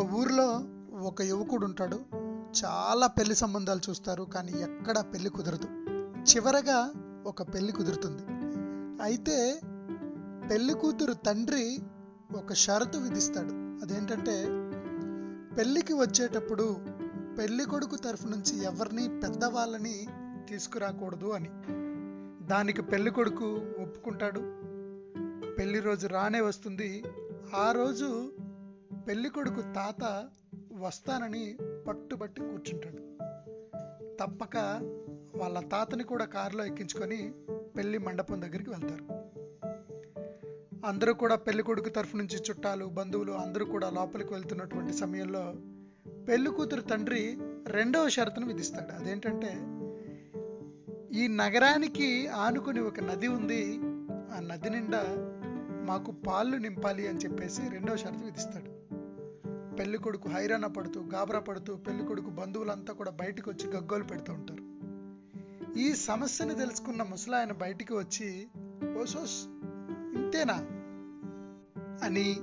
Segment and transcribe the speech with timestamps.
[0.00, 0.64] ఒక ఊర్లో
[1.00, 2.00] ఒక యువకుడు ఉంటాడు.
[2.64, 5.64] చాలా పెళ్ళి సంబంధాలు చూస్తారు కానీ ఎక్కడ పెళ్ళి కుదరదు.
[6.22, 6.92] చివరగా
[7.26, 8.22] ఒక పెళ్ళి కుదురుతుంది.
[9.02, 9.60] అయితే
[10.50, 11.78] పెళ్ళి కూతురు తండ్రి
[12.36, 13.84] ఒక షరతు విధిస్తాడు.
[13.84, 14.44] అదేంటంటే
[15.56, 16.76] పెళ్ళికి వచ్చేటప్పుడు
[17.38, 20.06] పెళ్ళి కొడుకు తరఫు నుంచి ఎవరిని పెద్దవాళ్ళని
[20.48, 21.50] తీసుకురాకూడదు అని.
[22.46, 23.44] దానికి పెళ్ళి కొడుకు
[23.82, 24.40] ఒప్పుకుంటాడు.
[25.54, 27.04] పెళ్ళి రోజు రానే వస్తుంది.
[27.56, 28.32] ఆ రోజు
[29.06, 30.28] పెళ్ళికొడుకు తాత
[30.72, 31.56] వస్తానని
[31.88, 33.02] పట్టుబట్టి కూర్చుంటాడు.
[34.20, 34.56] తప్పక
[35.36, 37.32] వాళ్ళ తాతని కూడా కారులో ఎక్కించుకొని
[37.76, 39.30] పెళ్ళి మండపం దగ్గరికి వెళ్తారు.
[40.86, 45.54] అందరూ కూడా పెళ్ళి కొడుకు తరఫు నుంచి చుట్టాలు బంధువులు అందరూ కూడా లోపలికి వెళ్తున్నటువంటి సమయంలో
[46.28, 49.02] పెళ్ళి కూతురు తండ్రి రెండవ షరతును విధిస్తాడు.
[49.02, 49.50] అదేంటంటే
[51.18, 53.74] ఈ నగరానికి ఆనుకుని ఒక నది ఉంది
[54.34, 55.02] ఆ నది నిండా
[55.86, 58.79] మాకు పాలు నింపాలి అని చెప్పేసి రెండవ షరతు విధిస్తాడు.
[59.80, 64.62] పెళ్ళి కొడుకు హైరాణ పడుతూ గాబరా పడుతూ పెళ్ళి కొడుకు బంధువులంతా కూడా బయటకు వచ్చి గగ్గోలు పెడుతూ ఉంటారు.
[65.78, 68.48] ఈ సమస్యను తెలుసుకున్న ముసలాయన బయటికి వచ్చి
[69.00, 69.44] ఓసోస్
[70.18, 70.54] ఇంతేనా?
[72.06, 72.36] అని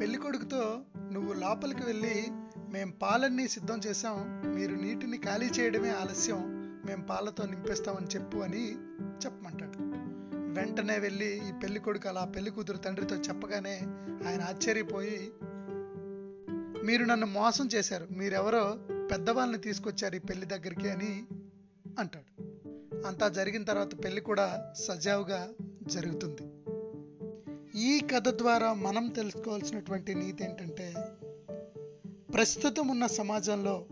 [0.00, 0.80] పెళ్ళి కొడుకుతో
[1.12, 2.26] నువ్వు లోపలికి వెళ్ళి
[2.70, 6.42] మేం పాలన్నీ సిద్ధం చేశాం మీరు నీటిని ఖాళీ చేయడమే ఆలస్యం
[6.86, 8.72] మేం పాలతో నింపేస్తామని చెప్పు అని
[9.24, 9.78] చెప్పమంటాడు.
[10.60, 13.80] వెంటనే వెళ్ళి ఈ పెళ్ళి కొడుకు అలా పెళ్ళి కూతురు తండ్రితో చెప్పగానే
[14.28, 15.32] ఆయన ఆశ్చర్యపోయి
[16.84, 18.06] మీరు నన్ను మోసం చేశారు.
[18.10, 18.78] మీరెవరో
[19.10, 21.22] పెద్దవాళ్ళని తీసుకొచ్చారు ఈ పెళ్ళి దగ్గరికి అని
[21.98, 22.42] అంటాడు.
[23.06, 25.48] అంతా జరిగిన తర్వాత పెళ్ళి కూడా సజావుగా
[25.82, 26.42] జరుగుతుంది.
[27.80, 30.94] ఈ కథ ద్వారా మనం తెలుసుకోవాల్సినటువంటి నీతి ఏంటంటే
[32.34, 33.86] ప్రస్తుతం ఉన్న సమాజంలో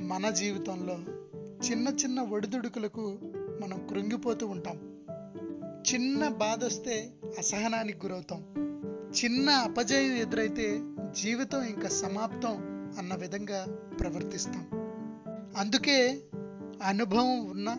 [0.00, 0.94] మన జీవితంలో
[1.70, 3.18] చిన్న చిన్న ఒడిదుడుకులకు
[3.62, 4.98] మనం కృంగిపోతూ ఉంటాం.
[5.94, 8.44] చిన్న బాధ వస్తే అసహనానికి గురవుతాం.
[9.24, 10.80] చిన్న అపజయం ఎదురైతే
[11.14, 12.56] జీవితం ఇంకా సమాప్తం
[12.98, 13.66] అన్న విధంగా
[14.00, 14.68] ప్రవర్తిస్తాం.
[15.56, 16.22] అందుకే
[16.82, 17.76] అనుభవం ఉన్న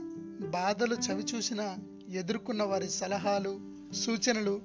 [0.50, 1.78] బాధలు చవిచూసిన
[2.09, 3.59] ఎదుర్కొన్న వారి సలహాలు
[3.94, 4.61] సూచనలు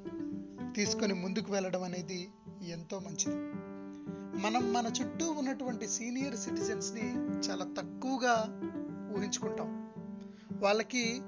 [0.76, 2.28] తీసుకొని ముందుకు వెళ్ళడం అనేది
[2.68, 3.36] ఎంతో మంచిది.
[4.42, 7.14] మనం మన చుట్టూ ఉన్నటువంటి సీనియర్ సిటిజన్స్ని
[7.50, 8.60] చాలా తక్కువగా
[9.18, 9.92] ఊహించుకుంటాం.
[10.52, 11.20] వాళ్ళకి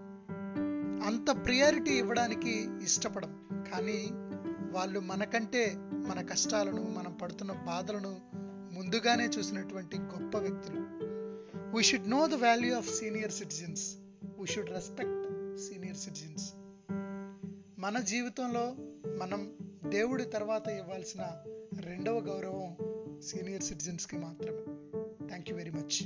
[1.07, 3.41] అంత ప్రియారిటీ ఇవ్వడానికి ఇష్టపడం.
[3.73, 4.09] కానీ
[4.73, 8.21] వాళ్ళు మనకంటే మన కష్టాలను మనం పడుతున్న బాధలను
[8.75, 10.81] ముందుగానే చూసినటువంటి గొప్ప వ్యక్తులు.
[11.77, 13.97] We should know the value of senior citizens
[14.39, 16.53] we should respect senior citizens
[17.79, 18.77] మన జీవితంలో
[19.19, 19.53] మనం
[19.89, 21.23] దేవుడి తర్వాత ఇవ్వాల్సిన
[21.81, 22.77] రెండవ గౌరవం
[23.21, 24.65] సీనియర్ సిటిజన్స్కి మాత్రమే.
[25.27, 25.99] Thank you very much